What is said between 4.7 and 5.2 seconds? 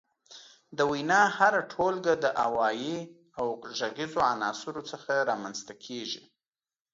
څخه